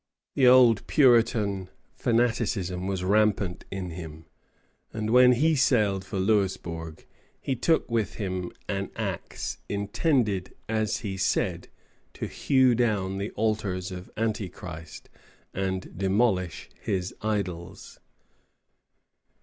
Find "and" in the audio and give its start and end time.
4.91-5.11, 15.53-15.95